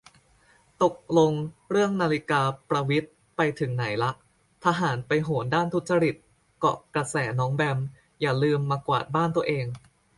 [0.83, 1.31] ตกลง
[1.71, 4.11] เรื่องนาฬิกาประวิตรไปถึงไหนละ
[4.65, 6.15] ทหารไปโหนต้านทุจริต
[6.59, 7.79] เกาะกระแสน้องแบม
[8.21, 9.65] อย่าลืมมากวาดบ้านตัวเอง